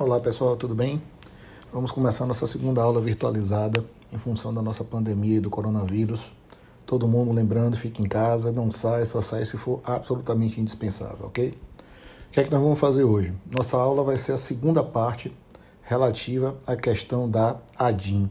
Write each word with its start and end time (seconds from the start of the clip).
Olá 0.00 0.20
pessoal, 0.20 0.56
tudo 0.56 0.76
bem? 0.76 1.02
Vamos 1.72 1.90
começar 1.90 2.24
nossa 2.24 2.46
segunda 2.46 2.80
aula 2.80 3.00
virtualizada 3.00 3.84
em 4.12 4.16
função 4.16 4.54
da 4.54 4.62
nossa 4.62 4.84
pandemia 4.84 5.38
e 5.38 5.40
do 5.40 5.50
coronavírus. 5.50 6.30
Todo 6.86 7.08
mundo 7.08 7.32
lembrando, 7.32 7.76
fique 7.76 8.00
em 8.00 8.06
casa, 8.06 8.52
não 8.52 8.70
sai, 8.70 9.04
só 9.06 9.20
sai 9.20 9.44
se 9.44 9.56
for 9.58 9.80
absolutamente 9.82 10.60
indispensável, 10.60 11.26
ok? 11.26 11.48
O 11.48 12.32
que 12.32 12.38
é 12.38 12.44
que 12.44 12.50
nós 12.52 12.60
vamos 12.60 12.78
fazer 12.78 13.02
hoje? 13.02 13.34
Nossa 13.50 13.76
aula 13.76 14.04
vai 14.04 14.16
ser 14.16 14.30
a 14.30 14.36
segunda 14.36 14.84
parte 14.84 15.36
relativa 15.82 16.54
à 16.64 16.76
questão 16.76 17.28
da 17.28 17.56
ADIM. 17.76 18.30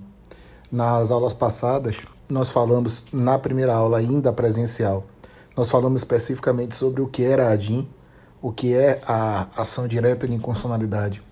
Nas 0.71 1.11
aulas 1.11 1.33
passadas, 1.33 1.97
nós 2.29 2.49
falamos 2.49 3.03
na 3.11 3.37
primeira 3.37 3.75
aula 3.75 3.97
ainda 3.97 4.31
presencial, 4.31 5.03
nós 5.53 5.69
falamos 5.69 5.99
especificamente 5.99 6.75
sobre 6.75 7.01
o 7.01 7.07
que 7.09 7.23
era 7.23 7.49
a 7.49 7.51
ADIM, 7.51 7.85
o 8.41 8.53
que 8.53 8.73
é 8.73 9.01
a 9.05 9.49
ação 9.57 9.85
direta 9.85 10.25
de 10.25 10.33
inconstitucionalidade 10.33 11.26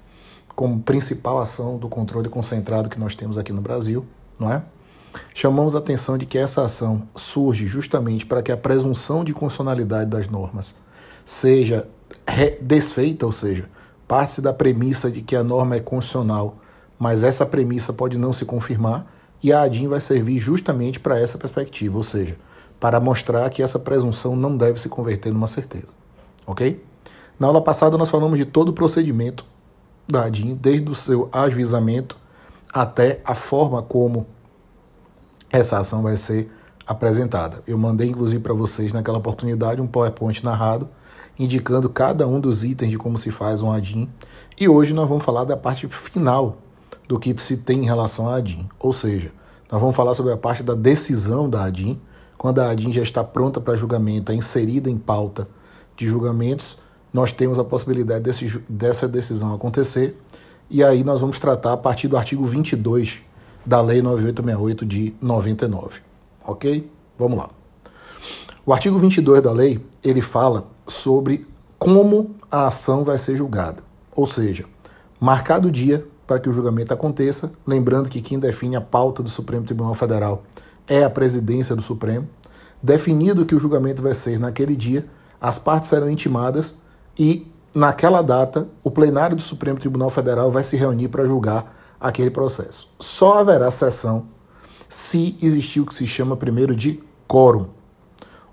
como 0.55 0.81
principal 0.81 1.39
ação 1.39 1.77
do 1.77 1.89
controle 1.89 2.29
concentrado 2.29 2.89
que 2.89 2.99
nós 2.99 3.13
temos 3.13 3.37
aqui 3.37 3.51
no 3.51 3.61
Brasil, 3.61 4.05
não 4.39 4.51
é? 4.51 4.63
Chamamos 5.33 5.75
a 5.75 5.79
atenção 5.79 6.17
de 6.17 6.25
que 6.25 6.37
essa 6.37 6.63
ação 6.63 7.03
surge 7.15 7.67
justamente 7.67 8.25
para 8.25 8.41
que 8.41 8.51
a 8.51 8.57
presunção 8.57 9.23
de 9.23 9.33
constitucionalidade 9.33 10.09
das 10.09 10.27
normas 10.27 10.75
seja 11.23 11.87
desfeita, 12.61 13.25
ou 13.25 13.31
seja, 13.31 13.69
parte 14.07 14.41
da 14.41 14.53
premissa 14.53 15.09
de 15.09 15.21
que 15.21 15.35
a 15.35 15.43
norma 15.43 15.75
é 15.75 15.79
constitucional, 15.79 16.57
mas 16.99 17.23
essa 17.23 17.45
premissa 17.45 17.93
pode 17.93 18.17
não 18.17 18.31
se 18.33 18.45
confirmar, 18.45 19.11
e 19.43 19.51
a 19.51 19.61
ADIM 19.61 19.87
vai 19.87 20.01
servir 20.01 20.39
justamente 20.39 20.99
para 20.99 21.19
essa 21.19 21.37
perspectiva, 21.37 21.97
ou 21.97 22.03
seja, 22.03 22.37
para 22.79 22.99
mostrar 22.99 23.49
que 23.49 23.61
essa 23.61 23.79
presunção 23.79 24.35
não 24.35 24.57
deve 24.57 24.79
se 24.79 24.89
converter 24.89 25.31
numa 25.31 25.47
certeza. 25.47 25.87
Ok? 26.45 26.83
Na 27.39 27.47
aula 27.47 27.61
passada 27.61 27.97
nós 27.97 28.09
falamos 28.09 28.37
de 28.37 28.45
todo 28.45 28.69
o 28.69 28.73
procedimento 28.73 29.45
da 30.07 30.25
ADIM, 30.25 30.55
desde 30.55 30.89
o 30.89 30.95
seu 30.95 31.29
ajuizamento 31.31 32.17
até 32.73 33.21
a 33.23 33.33
forma 33.33 33.81
como 33.81 34.27
essa 35.51 35.79
ação 35.79 36.03
vai 36.03 36.17
ser 36.17 36.51
apresentada. 36.85 37.63
Eu 37.65 37.77
mandei, 37.77 38.09
inclusive, 38.09 38.41
para 38.41 38.53
vocês 38.53 38.93
naquela 38.93 39.17
oportunidade 39.17 39.81
um 39.81 39.87
PowerPoint 39.87 40.43
narrado, 40.43 40.87
indicando 41.37 41.89
cada 41.89 42.27
um 42.27 42.39
dos 42.39 42.63
itens 42.63 42.91
de 42.91 42.97
como 42.97 43.17
se 43.17 43.31
faz 43.31 43.61
um 43.61 43.71
ADIM. 43.71 44.09
E 44.59 44.69
hoje 44.69 44.93
nós 44.93 45.07
vamos 45.07 45.23
falar 45.23 45.43
da 45.43 45.57
parte 45.57 45.87
final 45.87 46.57
do 47.07 47.19
que 47.19 47.35
se 47.41 47.57
tem 47.57 47.83
em 47.83 47.85
relação 47.85 48.29
à 48.29 48.35
ADIM. 48.35 48.67
Ou 48.79 48.93
seja, 48.93 49.31
nós 49.71 49.81
vamos 49.81 49.95
falar 49.95 50.13
sobre 50.13 50.33
a 50.33 50.37
parte 50.37 50.63
da 50.63 50.73
decisão 50.73 51.49
da 51.49 51.63
ADIM, 51.63 51.99
quando 52.37 52.59
a 52.59 52.69
ADIM 52.69 52.91
já 52.91 53.01
está 53.01 53.23
pronta 53.23 53.59
para 53.59 53.75
julgamento, 53.75 54.31
é 54.31 54.35
inserida 54.35 54.89
em 54.89 54.97
pauta 54.97 55.47
de 55.95 56.07
julgamentos, 56.07 56.77
nós 57.15 57.31
temos 57.31 57.57
a 57.57 57.63
possibilidade 57.63 58.25
desse, 58.25 58.61
dessa 58.67 59.07
decisão 59.07 59.53
acontecer. 59.53 60.21
E 60.69 60.83
aí 60.83 61.01
nós 61.01 61.21
vamos 61.21 61.39
tratar 61.39 61.71
a 61.71 61.77
partir 61.77 62.09
do 62.09 62.17
artigo 62.17 62.45
22 62.45 63.21
da 63.65 63.79
Lei 63.79 64.01
9868 64.01 64.85
de 64.85 65.15
99. 65.21 66.01
Ok? 66.45 66.91
Vamos 67.17 67.37
lá. 67.37 67.49
O 68.65 68.73
artigo 68.73 68.99
22 68.99 69.41
da 69.41 69.53
lei, 69.53 69.81
ele 70.03 70.19
fala 70.19 70.67
sobre 70.85 71.47
como 71.79 72.35
a 72.51 72.67
ação 72.67 73.05
vai 73.05 73.17
ser 73.17 73.37
julgada. 73.37 73.81
Ou 74.13 74.25
seja, 74.25 74.65
marcado 75.17 75.69
o 75.69 75.71
dia 75.71 76.05
para 76.27 76.37
que 76.37 76.49
o 76.49 76.51
julgamento 76.51 76.93
aconteça, 76.93 77.53
lembrando 77.65 78.09
que 78.09 78.21
quem 78.21 78.37
define 78.37 78.75
a 78.75 78.81
pauta 78.81 79.23
do 79.23 79.29
Supremo 79.29 79.63
Tribunal 79.65 79.93
Federal 79.93 80.43
é 80.85 81.05
a 81.05 81.09
presidência 81.09 81.77
do 81.77 81.81
Supremo. 81.81 82.27
Definido 82.83 83.45
que 83.45 83.55
o 83.55 83.59
julgamento 83.59 84.01
vai 84.01 84.13
ser 84.13 84.37
naquele 84.37 84.75
dia, 84.75 85.05
as 85.39 85.57
partes 85.57 85.89
serão 85.89 86.09
intimadas 86.09 86.83
e 87.17 87.47
naquela 87.73 88.21
data 88.21 88.67
o 88.83 88.91
plenário 88.91 89.35
do 89.35 89.41
Supremo 89.41 89.79
Tribunal 89.79 90.09
Federal 90.09 90.51
vai 90.51 90.63
se 90.63 90.77
reunir 90.77 91.09
para 91.09 91.25
julgar 91.25 91.75
aquele 91.99 92.29
processo. 92.29 92.89
Só 92.99 93.39
haverá 93.39 93.69
sessão 93.71 94.27
se 94.87 95.37
existir 95.41 95.79
o 95.79 95.85
que 95.85 95.93
se 95.93 96.05
chama 96.05 96.37
primeiro 96.37 96.75
de 96.75 97.01
quórum. 97.27 97.67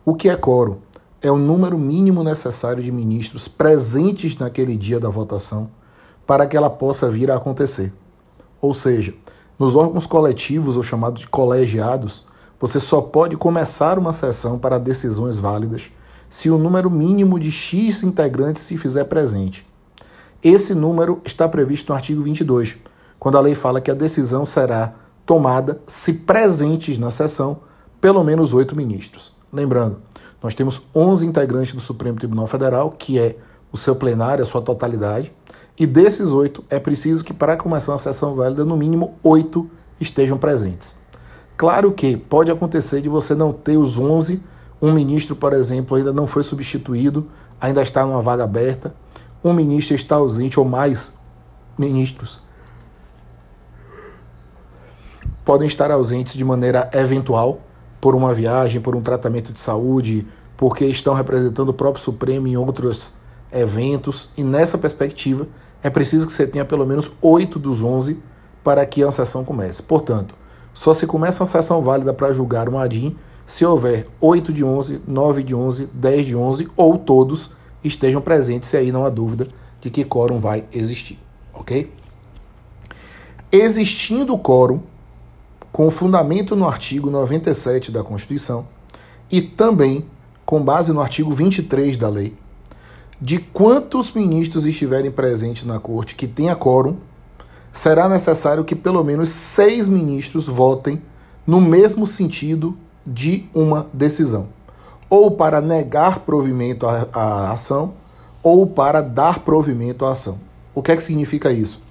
O 0.05 0.15
que 0.15 0.29
é 0.29 0.37
quórum? 0.37 0.79
É 1.21 1.31
o 1.31 1.37
número 1.37 1.79
mínimo 1.79 2.25
necessário 2.25 2.83
de 2.83 2.91
ministros 2.91 3.47
presentes 3.47 4.37
naquele 4.37 4.77
dia 4.77 4.99
da 4.99 5.09
votação 5.09 5.71
para 6.27 6.47
que 6.47 6.57
ela 6.57 6.71
possa 6.71 7.09
vir 7.11 7.31
a 7.31 7.37
acontecer. 7.37 7.93
Ou 8.61 8.75
seja, 8.75 9.15
nos 9.59 9.77
órgãos 9.77 10.07
coletivos 10.07 10.77
ou 10.77 10.83
chamados 10.83 11.21
de 11.21 11.29
colegiados, 11.29 12.25
você 12.59 12.81
só 12.81 13.01
pode 13.01 13.37
começar 13.37 13.99
uma 13.99 14.13
sessão 14.13 14.59
para 14.59 14.79
decisões 14.79 15.37
válidas 15.37 15.91
se 16.33 16.49
o 16.49 16.57
número 16.57 16.91
mínimo 16.91 17.39
de 17.39 17.53
X 17.53 18.03
integrantes 18.03 18.63
se 18.63 18.79
fizer 18.79 19.05
presente. 19.05 19.67
Esse 20.43 20.75
número 20.75 21.21
está 21.27 21.47
previsto 21.47 21.91
no 21.91 21.95
artigo 21.95 22.23
22, 22.23 22.79
quando 23.19 23.37
a 23.37 23.41
lei 23.43 23.55
fala 23.55 23.83
que 23.83 23.91
a 23.91 23.95
decisão 23.95 24.47
será 24.47 24.95
tomada 25.27 25.79
se 25.87 26.15
presentes 26.15 26.97
na 26.97 27.11
sessão 27.11 27.59
pelo 28.01 28.25
menos 28.25 28.55
oito 28.55 28.75
ministros. 28.75 29.31
Lembrando, 29.53 29.99
nós 30.43 30.55
temos 30.55 30.81
11 30.97 31.27
integrantes 31.27 31.75
do 31.75 31.83
Supremo 31.83 32.17
Tribunal 32.17 32.47
Federal, 32.47 32.93
que 32.93 33.19
é 33.19 33.37
o 33.71 33.77
seu 33.77 33.95
plenário, 33.95 34.41
a 34.41 34.47
sua 34.47 34.63
totalidade, 34.63 35.31
e 35.79 35.85
desses 35.85 36.31
oito 36.31 36.65
é 36.71 36.81
preciso 36.81 37.23
que, 37.23 37.35
para 37.35 37.59
começar 37.59 37.93
uma 37.93 37.99
sessão 37.99 38.35
válida, 38.35 38.65
no 38.65 38.79
mínimo 38.79 39.17
oito 39.23 39.69
estejam 40.01 40.39
presentes. 40.39 40.97
Claro 41.59 41.93
que 41.93 42.17
pode 42.17 42.51
acontecer 42.51 43.03
de 43.03 43.09
você 43.11 43.35
não 43.35 43.53
ter 43.53 43.77
os 43.77 43.99
11 43.99 44.43
um 44.83 44.93
ministro, 44.93 45.35
por 45.37 45.55
exemplo, 45.55 45.97
ainda 45.97 46.13
não 46.13 46.27
foi 46.27 46.43
substituído, 46.43 47.31
ainda 47.61 47.81
está 47.81 48.05
numa 48.05 48.21
vaga 48.21 48.45
aberta. 48.45 48.95
Um 49.43 49.53
ministro 49.53 49.95
está 49.95 50.17
ausente 50.17 50.59
ou 50.59 50.67
mais 50.67 51.17
ministros 51.79 52.43
podem 55.45 55.67
estar 55.67 55.91
ausentes 55.91 56.35
de 56.35 56.45
maneira 56.45 56.89
eventual 56.93 57.61
por 58.01 58.15
uma 58.15 58.33
viagem, 58.35 58.81
por 58.81 58.97
um 58.97 59.01
tratamento 59.01 59.53
de 59.53 59.61
saúde, 59.61 60.27
porque 60.57 60.85
estão 60.85 61.15
representando 61.15 61.71
o 61.71 61.75
próprio 61.75 62.03
Supremo 62.03 62.47
em 62.47 62.57
outros 62.57 63.15
eventos. 63.53 64.31
E 64.37 64.43
nessa 64.43 64.79
perspectiva, 64.79 65.47
é 65.83 65.91
preciso 65.91 66.27
que 66.27 66.33
você 66.33 66.47
tenha 66.47 66.65
pelo 66.65 66.87
menos 66.87 67.11
oito 67.21 67.59
dos 67.59 67.83
onze 67.83 68.23
para 68.63 68.85
que 68.87 69.03
a 69.03 69.11
sessão 69.11 69.45
comece. 69.45 69.83
Portanto, 69.83 70.35
só 70.73 70.95
se 70.95 71.07
começa 71.07 71.43
uma 71.43 71.47
sessão 71.47 71.83
válida 71.83 72.15
para 72.15 72.33
julgar 72.33 72.69
um 72.69 72.79
ADIM 72.79 73.17
se 73.47 73.65
houver 73.65 74.07
8 74.21 74.53
de 74.53 74.65
11, 74.65 75.03
9 75.07 75.43
de 75.43 75.55
11, 75.55 75.89
10 75.93 76.27
de 76.27 76.37
11 76.37 76.69
ou 76.77 76.99
todos 76.99 77.51
estejam 77.83 78.21
presentes, 78.21 78.73
e 78.73 78.77
aí 78.77 78.93
não 78.93 79.05
há 79.05 79.11
dúvida 79.11 79.49
de 79.81 79.91
que 79.91 80.05
quórum 80.05 80.39
vai 80.39 80.65
existir, 80.73 81.19
ok? 81.53 81.93
Existindo 83.51 84.39
quórum, 84.39 84.81
com 85.73 85.91
fundamento 85.91 86.55
no 86.55 86.69
artigo 86.69 87.11
97 87.11 87.91
da 87.91 88.05
Constituição 88.05 88.67
e 89.31 89.41
também 89.41 90.05
com 90.45 90.63
base 90.63 90.93
no 90.93 91.01
artigo 91.01 91.33
23 91.33 91.97
da 91.97 92.09
lei, 92.09 92.37
de 93.21 93.39
quantos 93.39 94.13
ministros 94.13 94.67
estiverem 94.67 95.11
presentes 95.11 95.65
na 95.65 95.79
corte 95.79 96.15
que 96.15 96.27
tenha 96.27 96.55
quórum, 96.55 96.97
será 97.73 98.09
necessário 98.09 98.65
que 98.65 98.77
pelo 98.77 99.03
menos 99.03 99.31
seis 99.31 99.89
ministros 99.89 100.47
votem 100.47 101.01
no 101.47 101.61
mesmo 101.61 102.07
sentido 102.07 102.77
de 103.07 103.49
uma 103.55 103.87
decisão, 103.93 104.49
ou 105.09 105.31
para 105.31 105.61
negar 105.61 106.21
provimento 106.21 106.87
à, 106.87 107.51
ação, 107.53 107.95
ou 108.43 108.67
para 108.67 109.01
dar 109.01 109.41
provimento 109.41 110.05
à 110.05 110.13
ação. 110.13 110.39
O 110.75 110.83
que 110.83 110.93
é 110.93 110.97
que 110.97 111.03
significa 111.03 111.53
isso? 111.53 111.83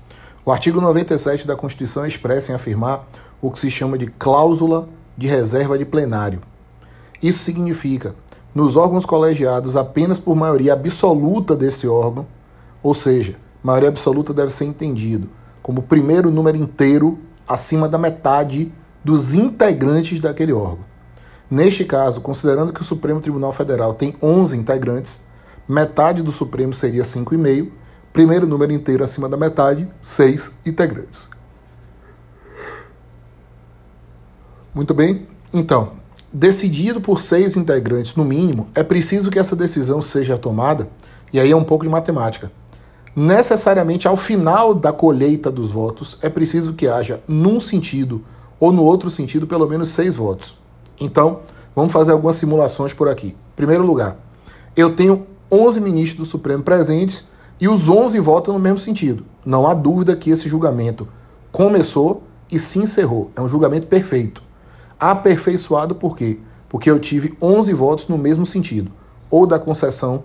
O 0.44 0.51
artigo 0.51 0.81
97 0.81 1.45
da 1.45 1.55
Constituição 1.55 2.05
expressa 2.05 2.51
em 2.51 2.55
afirmar 2.55 3.07
o 3.41 3.51
que 3.51 3.59
se 3.59 3.69
chama 3.69 3.97
de 3.97 4.07
cláusula 4.07 4.89
de 5.17 5.27
reserva 5.27 5.77
de 5.77 5.85
plenário. 5.85 6.41
Isso 7.22 7.43
significa, 7.43 8.16
nos 8.55 8.75
órgãos 8.75 9.05
colegiados, 9.05 9.75
apenas 9.75 10.19
por 10.19 10.35
maioria 10.35 10.73
absoluta 10.73 11.55
desse 11.55 11.88
órgão, 11.88 12.25
ou 12.81 12.93
seja, 12.93 13.35
maioria 13.63 13.89
absoluta 13.89 14.33
deve 14.33 14.52
ser 14.52 14.66
entendido 14.66 15.29
como 15.61 15.79
o 15.79 15.84
primeiro 15.84 16.31
número 16.31 16.57
inteiro 16.57 17.19
acima 17.47 17.87
da 17.87 17.97
metade 17.97 18.72
dos 19.03 19.34
integrantes 19.34 20.19
daquele 20.19 20.53
órgão. 20.53 20.91
Neste 21.52 21.84
caso, 21.84 22.22
considerando 22.22 22.72
que 22.72 22.80
o 22.80 22.86
Supremo 22.86 23.20
Tribunal 23.20 23.52
Federal 23.52 23.94
tem 23.94 24.16
11 24.24 24.56
integrantes, 24.56 25.22
metade 25.68 26.22
do 26.22 26.32
Supremo 26.32 26.74
seria 26.74 27.03
5,5, 27.03 27.70
primeiro 28.14 28.48
número 28.48 28.72
inteiro 28.72 29.03
acima 29.03 29.28
da 29.28 29.36
metade, 29.36 29.86
6 30.00 30.59
integrantes. 30.66 31.30
Muito 34.74 34.94
bem, 34.94 35.28
então, 35.53 35.92
decidido 36.32 37.02
por 37.02 37.20
seis 37.20 37.58
integrantes 37.58 38.16
no 38.16 38.24
mínimo, 38.24 38.70
é 38.74 38.82
preciso 38.82 39.30
que 39.30 39.38
essa 39.38 39.53
decisão 39.53 40.02
seja 40.02 40.38
tomada, 40.38 40.88
e 41.34 41.40
aí 41.42 41.52
é 41.52 41.56
um 41.56 41.66
pouco 41.66 41.84
de 41.84 41.90
matemática. 41.90 42.50
Necessariamente, 43.14 44.08
ao 44.08 44.16
final 44.16 44.74
da 44.74 44.94
colheita 44.94 45.52
dos 45.52 45.72
votos, 45.72 46.18
é 46.22 46.30
preciso 46.30 46.72
que 46.72 46.88
haja, 46.88 47.22
num 47.28 47.59
sentido 47.59 48.24
ou 48.58 48.72
no 48.72 48.86
outro 48.86 49.09
sentido, 49.09 49.46
pelo 49.46 49.68
menos 49.68 49.90
seis 49.90 50.16
votos. 50.16 50.60
Então, 51.02 51.40
vamos 51.76 51.92
fazer 51.92 52.12
algumas 52.12 52.36
simulações 52.36 52.94
por 52.94 53.09
aqui. 53.09 53.36
Primeiro 53.56 53.86
lugar, 53.86 54.18
eu 54.76 54.96
tenho 54.96 55.26
11 55.52 55.82
ministros 55.82 56.28
do 56.28 56.32
Supremo 56.32 56.64
presentes 56.64 57.26
e 57.59 57.68
os 57.68 57.90
11 57.90 58.20
votam 58.20 58.53
no 58.53 58.59
mesmo 58.59 58.78
sentido. 58.78 59.26
Não 59.46 59.68
há 59.68 59.74
dúvida 59.74 60.16
que 60.16 60.30
esse 60.30 60.48
julgamento 60.48 61.08
começou 61.52 62.24
e 62.50 62.59
se 62.59 62.80
encerrou. 62.80 63.32
É 63.36 63.42
um 63.42 63.48
julgamento 63.48 63.88
perfeito. 63.88 64.44
Aperfeiçoado 65.00 65.96
por 65.96 66.16
quê? 66.16 66.40
Porque 66.70 66.90
eu 66.90 67.00
tive 67.00 67.36
11 67.42 67.74
votos 67.74 68.08
no 68.08 68.18
mesmo 68.18 68.46
sentido, 68.46 68.92
ou 69.30 69.46
da 69.46 69.59
concessão 69.59 70.24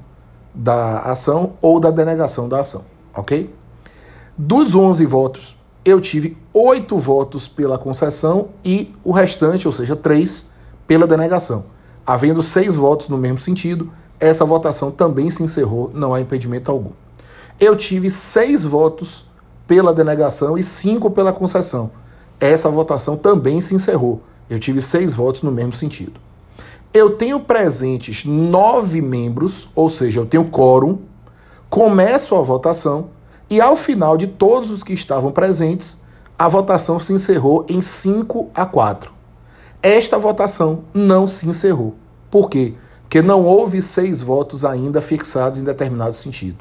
da 0.55 1.01
ação 1.01 1.53
ou 1.61 1.79
da 1.79 1.91
denegação 1.91 2.49
da 2.49 2.61
ação, 2.61 2.87
ok? 3.15 3.55
Dos 4.39 4.75
11 4.75 5.05
votos, 5.05 5.57
eu 5.85 6.01
tive 6.01 6.37
8 6.53 6.97
votos 6.97 7.47
pela 7.47 7.79
concessão 7.79 8.49
e 8.65 8.95
o 9.05 9.13
restante, 9.13 9.67
ou 9.67 9.73
seja, 9.73 9.95
3, 9.95 10.51
pela 10.87 11.07
denegação. 11.07 11.67
Havendo 12.07 12.43
6 12.43 12.77
votos 12.77 13.09
no 13.09 13.19
mesmo 13.19 13.39
sentido, 13.39 13.91
essa 14.19 14.45
votação 14.45 14.91
também 14.91 15.31
se 15.31 15.43
encerrou, 15.43 15.91
não 15.93 16.15
há 16.15 16.21
impedimento 16.21 16.71
algum. 16.71 16.93
Eu 17.59 17.77
tive 17.77 18.09
6 18.09 18.65
votos 18.65 19.25
pela 19.67 19.93
denegação 19.93 20.57
e 20.57 20.63
5 20.63 21.11
pela 21.11 21.33
concessão. 21.33 21.91
Essa 22.39 22.71
votação 22.71 23.17
também 23.17 23.61
se 23.61 23.75
encerrou. 23.75 24.23
Eu 24.49 24.61
tive 24.61 24.81
6 24.81 25.15
votos 25.15 25.43
no 25.43 25.51
mesmo 25.51 25.73
sentido. 25.73 26.21
Eu 26.95 27.17
tenho 27.17 27.41
presentes 27.41 28.25
nove 28.25 29.03
membros, 29.03 29.69
ou 29.75 29.89
seja, 29.89 30.21
eu 30.21 30.27
tenho 30.27 30.45
quórum, 30.47 30.99
começo 31.69 32.35
a 32.35 32.41
votação 32.41 33.11
e 33.51 33.61
ao 33.61 33.77
final 33.77 34.17
de 34.17 34.27
todos 34.27 34.71
os 34.71 34.83
que 34.83 34.93
estavam 34.93 35.31
presentes, 35.31 36.01
a 36.39 36.49
votação 36.49 36.99
se 36.99 37.13
encerrou 37.13 37.65
em 37.69 37.83
5 37.83 38.51
a 38.55 38.65
4. 38.65 39.16
Esta 39.83 40.19
votação 40.19 40.85
não 40.93 41.29
se 41.29 41.49
encerrou. 41.49 41.95
Por 42.31 42.51
quê? 42.51 42.75
Porque 43.03 43.23
não 43.23 43.45
houve 43.45 43.81
seis 43.81 44.21
votos 44.21 44.65
ainda 44.65 45.01
fixados 45.01 45.61
em 45.61 45.65
determinado 45.65 46.15
sentido. 46.15 46.59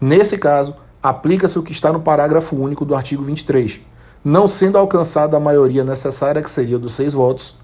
Nesse 0.00 0.36
caso, 0.36 0.74
aplica-se 1.02 1.58
o 1.58 1.62
que 1.62 1.72
está 1.72 1.92
no 1.92 2.00
parágrafo 2.00 2.56
único 2.56 2.84
do 2.84 2.94
artigo 2.94 3.22
23. 3.22 3.80
Não 4.24 4.48
sendo 4.48 4.76
alcançada 4.76 5.36
a 5.36 5.40
maioria 5.40 5.84
necessária, 5.84 6.42
que 6.42 6.50
seria 6.50 6.78
dos 6.78 6.94
seis 6.94 7.12
votos, 7.12 7.54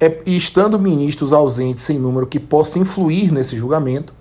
é, 0.00 0.20
e 0.26 0.36
estando 0.36 0.78
ministros 0.78 1.32
ausentes 1.32 1.88
em 1.90 1.98
número 1.98 2.26
que 2.26 2.40
possa 2.40 2.78
influir 2.78 3.32
nesse 3.32 3.56
julgamento, 3.56 4.12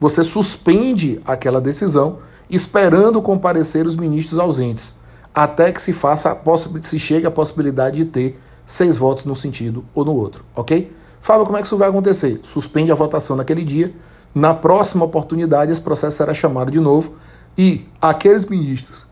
você 0.00 0.22
suspende 0.22 1.20
aquela 1.24 1.60
decisão, 1.60 2.18
esperando 2.48 3.20
comparecer 3.20 3.86
os 3.86 3.96
ministros 3.96 4.38
ausentes, 4.38 4.96
até 5.34 5.72
que 5.72 5.82
se 5.82 5.92
faça 5.92 6.36
se 6.82 6.98
chegue 6.98 7.26
à 7.26 7.30
possibilidade 7.30 7.96
de 7.96 8.04
ter 8.04 8.40
seis 8.68 8.98
votos 8.98 9.24
num 9.24 9.34
sentido 9.34 9.84
ou 9.94 10.04
no 10.04 10.14
outro, 10.14 10.44
ok? 10.54 10.94
Fábio, 11.20 11.46
como 11.46 11.56
é 11.56 11.60
que 11.60 11.66
isso 11.66 11.76
vai 11.76 11.88
acontecer? 11.88 12.38
Suspende 12.42 12.92
a 12.92 12.94
votação 12.94 13.34
naquele 13.34 13.64
dia, 13.64 13.92
na 14.34 14.52
próxima 14.52 15.06
oportunidade 15.06 15.72
esse 15.72 15.80
processo 15.80 16.18
será 16.18 16.34
chamado 16.34 16.70
de 16.70 16.78
novo 16.78 17.14
e 17.56 17.88
aqueles 18.00 18.44
ministros 18.44 19.06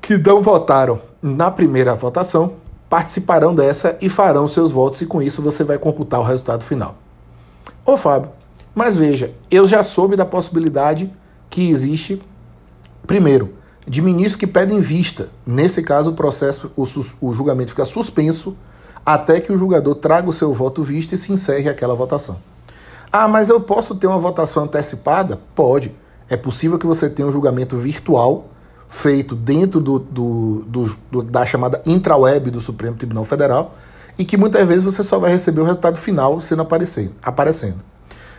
que 0.00 0.16
não 0.16 0.40
votaram 0.40 1.00
na 1.20 1.50
primeira 1.50 1.94
votação 1.94 2.54
participarão 2.88 3.54
dessa 3.54 3.98
e 4.00 4.08
farão 4.08 4.48
seus 4.48 4.70
votos, 4.70 5.02
e 5.02 5.06
com 5.06 5.20
isso 5.20 5.42
você 5.42 5.62
vai 5.62 5.76
computar 5.76 6.18
o 6.18 6.24
resultado 6.24 6.64
final. 6.64 6.96
Ô 7.84 7.94
Fábio, 7.94 8.30
mas 8.74 8.96
veja, 8.96 9.34
eu 9.50 9.66
já 9.66 9.82
soube 9.82 10.16
da 10.16 10.24
possibilidade 10.24 11.12
que 11.50 11.68
existe, 11.68 12.22
primeiro, 13.06 13.57
de 13.88 14.02
ministros 14.02 14.36
que 14.36 14.46
pedem 14.46 14.80
vista. 14.80 15.30
Nesse 15.46 15.82
caso, 15.82 16.10
o 16.10 16.14
processo, 16.14 16.70
o, 16.76 16.84
o 17.20 17.32
julgamento 17.32 17.70
fica 17.70 17.84
suspenso 17.84 18.56
até 19.04 19.40
que 19.40 19.50
o 19.50 19.56
julgador 19.56 19.94
traga 19.94 20.28
o 20.28 20.32
seu 20.32 20.52
voto 20.52 20.82
visto 20.82 21.14
e 21.14 21.16
se 21.16 21.32
encerre 21.32 21.68
aquela 21.68 21.94
votação. 21.94 22.36
Ah, 23.10 23.26
mas 23.26 23.48
eu 23.48 23.58
posso 23.60 23.94
ter 23.94 24.06
uma 24.06 24.18
votação 24.18 24.64
antecipada? 24.64 25.40
Pode. 25.54 25.94
É 26.28 26.36
possível 26.36 26.78
que 26.78 26.86
você 26.86 27.08
tenha 27.08 27.26
um 27.26 27.32
julgamento 27.32 27.78
virtual 27.78 28.48
feito 28.86 29.34
dentro 29.34 29.80
do, 29.80 29.98
do, 29.98 30.64
do, 30.66 30.96
do, 31.10 31.22
da 31.22 31.46
chamada 31.46 31.80
intraweb 31.86 32.50
do 32.50 32.60
Supremo 32.60 32.96
Tribunal 32.96 33.24
Federal 33.24 33.74
e 34.18 34.24
que 34.24 34.36
muitas 34.36 34.66
vezes 34.68 34.84
você 34.84 35.02
só 35.02 35.18
vai 35.18 35.30
receber 35.30 35.62
o 35.62 35.64
resultado 35.64 35.96
final 35.96 36.38
sendo 36.42 36.60
aparecendo. 36.60 37.14
aparecendo. 37.22 37.78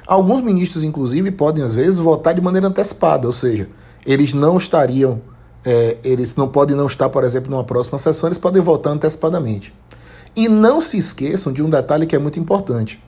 Alguns 0.06 0.42
ministros, 0.42 0.84
inclusive, 0.84 1.32
podem 1.32 1.64
às 1.64 1.74
vezes 1.74 1.98
votar 1.98 2.34
de 2.34 2.42
maneira 2.42 2.68
antecipada, 2.68 3.26
ou 3.26 3.34
seja, 3.34 3.70
eles 4.06 4.34
não 4.34 4.58
estariam, 4.58 5.22
é, 5.66 5.98
eles 6.04 6.36
não 6.36 6.48
podem 6.48 6.76
não 6.76 6.88
estar, 6.88 7.10
por 7.10 7.24
exemplo, 7.24 7.52
numa 7.52 7.64
próxima 7.64 7.98
sessão, 7.98 8.28
eles 8.28 8.38
podem 8.38 8.62
votar 8.62 8.94
antecipadamente. 8.94 9.74
E 10.36 10.48
não 10.48 10.80
se 10.80 10.98
esqueçam 10.98 11.52
de 11.52 11.64
um 11.64 11.70
detalhe 11.70 12.06
que 12.06 12.16
é 12.16 12.20
muito 12.20 12.40
importante. 12.40 13.04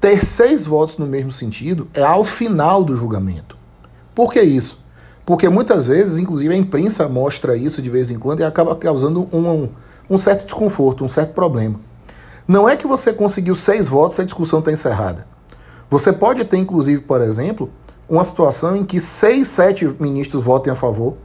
Ter 0.00 0.24
seis 0.24 0.64
votos 0.64 0.98
no 0.98 1.06
mesmo 1.06 1.32
sentido 1.32 1.88
é 1.94 2.02
ao 2.02 2.24
final 2.24 2.84
do 2.84 2.94
julgamento. 2.94 3.56
Por 4.14 4.32
que 4.32 4.40
isso? 4.40 4.78
Porque 5.24 5.48
muitas 5.48 5.86
vezes, 5.86 6.18
inclusive 6.18 6.54
a 6.54 6.56
imprensa 6.56 7.08
mostra 7.08 7.56
isso 7.56 7.82
de 7.82 7.90
vez 7.90 8.10
em 8.10 8.18
quando 8.18 8.40
e 8.40 8.44
acaba 8.44 8.76
causando 8.76 9.28
um, 9.32 9.68
um 10.08 10.16
certo 10.16 10.44
desconforto, 10.44 11.04
um 11.04 11.08
certo 11.08 11.34
problema. 11.34 11.80
Não 12.46 12.68
é 12.68 12.76
que 12.76 12.86
você 12.86 13.12
conseguiu 13.12 13.56
seis 13.56 13.88
votos 13.88 14.18
e 14.18 14.20
a 14.20 14.24
discussão 14.24 14.60
está 14.60 14.70
encerrada. 14.70 15.26
Você 15.90 16.12
pode 16.12 16.44
ter, 16.44 16.58
inclusive, 16.58 17.02
por 17.02 17.20
exemplo, 17.20 17.70
uma 18.08 18.24
situação 18.24 18.76
em 18.76 18.84
que 18.84 19.00
seis, 19.00 19.48
sete 19.48 19.84
ministros 19.98 20.44
votem 20.44 20.72
a 20.72 20.76
favor 20.76 21.16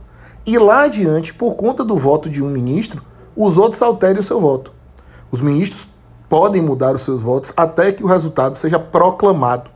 e 0.45 0.57
lá 0.57 0.83
adiante, 0.83 1.33
por 1.33 1.55
conta 1.55 1.83
do 1.83 1.97
voto 1.97 2.29
de 2.29 2.43
um 2.43 2.49
ministro, 2.49 3.03
os 3.35 3.57
outros 3.57 3.81
alterem 3.81 4.19
o 4.19 4.23
seu 4.23 4.39
voto. 4.39 4.71
Os 5.31 5.41
ministros 5.41 5.88
podem 6.27 6.61
mudar 6.61 6.95
os 6.95 7.01
seus 7.01 7.21
votos 7.21 7.53
até 7.55 7.91
que 7.91 8.03
o 8.03 8.07
resultado 8.07 8.57
seja 8.57 8.79
proclamado. 8.79 9.69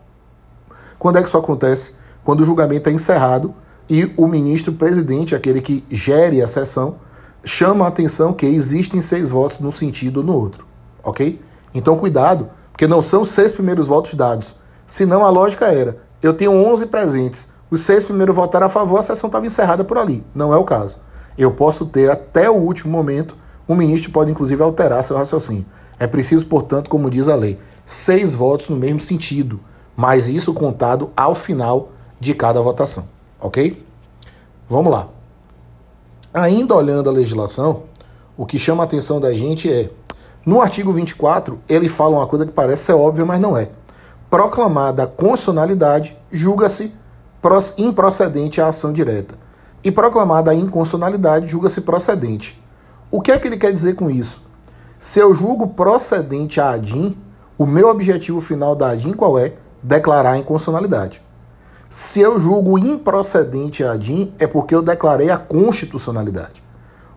Quando 0.97 1.17
é 1.17 1.21
que 1.21 1.27
isso 1.27 1.37
acontece? 1.37 1.95
Quando 2.23 2.41
o 2.41 2.45
julgamento 2.45 2.89
é 2.89 2.91
encerrado 2.91 3.53
e 3.89 4.11
o 4.17 4.27
ministro 4.27 4.73
presidente, 4.73 5.35
aquele 5.35 5.61
que 5.61 5.85
gere 5.89 6.41
a 6.41 6.47
sessão, 6.47 6.95
chama 7.43 7.85
a 7.85 7.89
atenção 7.89 8.33
que 8.33 8.45
existem 8.45 8.99
seis 9.01 9.29
votos 9.29 9.59
num 9.59 9.71
sentido 9.71 10.17
ou 10.17 10.23
no 10.23 10.33
outro, 10.33 10.65
ok? 11.03 11.39
Então 11.73 11.95
cuidado, 11.95 12.49
porque 12.71 12.87
não 12.87 13.01
são 13.01 13.23
seis 13.23 13.51
primeiros 13.51 13.85
votos 13.85 14.15
dados. 14.15 14.55
Senão 14.87 15.23
a 15.23 15.29
lógica 15.29 15.65
era, 15.67 15.97
eu 16.23 16.33
tenho 16.33 16.51
11 16.51 16.87
presentes, 16.87 17.49
os 17.69 17.81
seis 17.81 18.03
primeiros 18.03 18.35
votaram 18.35 18.67
a 18.67 18.69
favor, 18.69 18.99
a 18.99 19.01
sessão 19.01 19.27
estava 19.27 19.45
encerrada 19.45 19.83
por 19.83 19.97
ali. 19.97 20.23
Não 20.33 20.53
é 20.53 20.57
o 20.57 20.63
caso. 20.63 20.97
Eu 21.37 21.51
posso 21.51 21.85
ter 21.85 22.09
até 22.09 22.49
o 22.49 22.55
último 22.55 22.91
momento, 22.91 23.35
o 23.67 23.75
ministro 23.75 24.11
pode 24.11 24.31
inclusive 24.31 24.61
alterar 24.61 25.03
seu 25.03 25.17
raciocínio. 25.17 25.65
É 25.99 26.07
preciso, 26.07 26.45
portanto, 26.45 26.89
como 26.89 27.09
diz 27.09 27.27
a 27.27 27.35
lei, 27.35 27.59
seis 27.85 28.33
votos 28.33 28.69
no 28.69 28.75
mesmo 28.75 28.99
sentido, 28.99 29.59
mas 29.95 30.29
isso 30.29 30.53
contado 30.53 31.09
ao 31.15 31.33
final 31.33 31.89
de 32.19 32.33
cada 32.33 32.61
votação. 32.61 33.05
Ok? 33.39 33.83
Vamos 34.67 34.91
lá. 34.91 35.07
Ainda 36.33 36.75
olhando 36.75 37.09
a 37.09 37.13
legislação, 37.13 37.83
o 38.37 38.45
que 38.45 38.59
chama 38.59 38.83
a 38.83 38.85
atenção 38.85 39.19
da 39.19 39.33
gente 39.33 39.71
é, 39.71 39.89
no 40.45 40.61
artigo 40.61 40.91
24, 40.91 41.59
ele 41.67 41.87
fala 41.87 42.17
uma 42.17 42.27
coisa 42.27 42.45
que 42.45 42.51
parece 42.51 42.83
ser 42.83 42.93
óbvia, 42.93 43.25
mas 43.25 43.39
não 43.39 43.57
é. 43.57 43.69
Proclamada 44.29 45.03
a 45.03 45.07
constitucionalidade, 45.07 46.17
julga-se 46.31 46.93
improcedente 47.77 48.61
a 48.61 48.67
ação 48.67 48.93
direta. 48.93 49.35
E 49.83 49.91
proclamada 49.91 50.51
a 50.51 50.55
inconstitucionalidade, 50.55 51.47
julga-se 51.47 51.81
procedente. 51.81 52.61
O 53.11 53.21
que 53.21 53.31
é 53.31 53.37
que 53.37 53.47
ele 53.47 53.57
quer 53.57 53.71
dizer 53.71 53.95
com 53.95 54.09
isso? 54.09 54.41
Se 54.97 55.19
eu 55.19 55.33
julgo 55.33 55.67
procedente 55.67 56.59
a 56.59 56.71
ADIM, 56.71 57.17
o 57.57 57.65
meu 57.65 57.89
objetivo 57.89 58.41
final 58.41 58.75
da 58.75 58.89
ADIM 58.89 59.13
qual 59.13 59.37
é? 59.37 59.53
Declarar 59.81 60.31
a 60.31 60.37
inconstitucionalidade. 60.37 61.21
Se 61.87 62.19
eu 62.19 62.39
julgo 62.39 62.77
improcedente 62.77 63.83
a 63.83 63.91
ADIM, 63.91 64.33
é 64.39 64.47
porque 64.47 64.73
eu 64.73 64.81
declarei 64.81 65.29
a 65.29 65.37
constitucionalidade. 65.37 66.63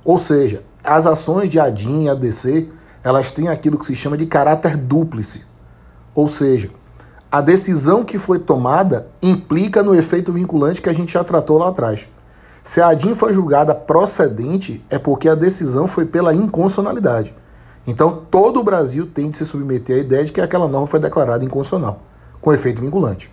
Ou 0.05 0.19
seja, 0.19 0.63
as 0.85 1.07
ações 1.07 1.49
de 1.49 1.59
ADIM 1.59 2.05
e 2.05 2.09
ADC, 2.09 2.71
elas 3.03 3.31
têm 3.31 3.49
aquilo 3.49 3.79
que 3.79 3.87
se 3.87 3.95
chama 3.95 4.17
de 4.17 4.27
caráter 4.27 4.77
dúplice. 4.77 5.45
Ou 6.15 6.29
seja, 6.29 6.71
a 7.31 7.41
decisão 7.43 8.05
que 8.05 8.19
foi 8.19 8.39
tomada 8.39 9.07
implica 9.23 9.83
no 9.83 9.95
efeito 9.95 10.33
vinculante 10.33 10.81
que 10.81 10.89
a 10.89 10.95
gente 10.95 11.13
já 11.13 11.23
tratou 11.23 11.59
lá 11.59 11.69
atrás. 11.69 12.09
Se 12.65 12.81
a 12.81 12.89
ADIM 12.89 13.15
foi 13.15 13.33
julgada 13.33 13.75
procedente, 13.75 14.85
é 14.91 14.99
porque 14.99 15.29
a 15.29 15.35
decisão 15.35 15.87
foi 15.87 16.07
pela 16.07 16.35
inconstitucionalidade. 16.35 17.35
Então, 17.87 18.23
todo 18.31 18.61
o 18.61 18.63
Brasil 18.65 19.07
tem 19.07 19.31
de 19.31 19.37
se 19.37 19.47
submeter 19.47 19.97
à 19.97 20.01
ideia 20.01 20.25
de 20.25 20.33
que 20.33 20.41
aquela 20.41 20.69
norma 20.69 20.87
foi 20.87 21.01
declarada 21.01 21.45
inconstitucional, 21.45 22.03
com 22.41 22.53
efeito 22.53 22.83
vinculante. 22.83 23.31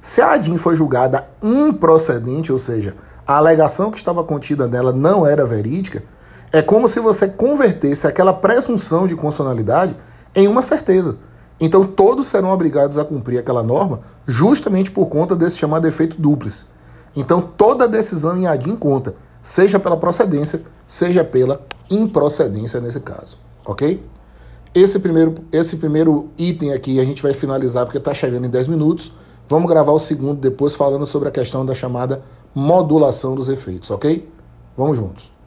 Se 0.00 0.20
a 0.20 0.32
ADIM 0.32 0.56
foi 0.56 0.74
julgada 0.76 1.26
improcedente, 1.42 2.52
ou 2.52 2.58
seja, 2.58 2.94
a 3.26 3.36
alegação 3.36 3.90
que 3.90 3.98
estava 3.98 4.22
contida 4.22 4.66
nela 4.66 4.92
não 4.92 5.26
era 5.26 5.44
verídica, 5.44 6.02
é 6.52 6.62
como 6.62 6.88
se 6.88 7.00
você 7.00 7.28
convertesse 7.28 8.06
aquela 8.06 8.32
presunção 8.32 9.06
de 9.06 9.14
constitucionalidade 9.14 9.96
em 10.34 10.46
uma 10.48 10.62
certeza. 10.62 11.16
Então 11.60 11.84
todos 11.84 12.28
serão 12.28 12.50
obrigados 12.50 12.98
a 12.98 13.04
cumprir 13.04 13.38
aquela 13.38 13.62
norma 13.62 14.00
justamente 14.26 14.90
por 14.90 15.06
conta 15.06 15.34
desse 15.34 15.56
chamado 15.56 15.86
efeito 15.86 16.20
dúplice. 16.20 16.66
Então 17.16 17.40
toda 17.40 17.88
decisão 17.88 18.36
em 18.36 18.46
ADIM 18.46 18.76
conta, 18.76 19.14
seja 19.42 19.78
pela 19.78 19.96
procedência, 19.96 20.62
seja 20.86 21.24
pela 21.24 21.60
improcedência 21.90 22.80
nesse 22.80 23.00
caso, 23.00 23.38
ok? 23.64 24.04
Esse 24.74 25.00
primeiro, 25.00 25.34
esse 25.50 25.78
primeiro 25.78 26.28
item 26.38 26.72
aqui 26.72 27.00
a 27.00 27.04
gente 27.04 27.22
vai 27.22 27.32
finalizar 27.32 27.84
porque 27.84 27.98
está 27.98 28.14
chegando 28.14 28.46
em 28.46 28.50
10 28.50 28.68
minutos 28.68 29.10
Vamos 29.48 29.70
gravar 29.70 29.92
o 29.92 29.98
segundo 29.98 30.38
depois 30.38 30.74
falando 30.74 31.06
sobre 31.06 31.30
a 31.30 31.32
questão 31.32 31.64
da 31.64 31.74
chamada 31.74 32.22
modulação 32.54 33.34
dos 33.34 33.48
efeitos, 33.48 33.90
ok? 33.90 34.30
Vamos 34.76 34.98
juntos. 34.98 35.32